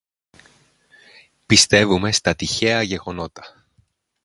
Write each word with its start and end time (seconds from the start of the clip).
Πιστεύουμε 1.45 2.11
στα 2.11 2.35
τυχαία 2.35 2.81
γεγονότα, 2.81 3.65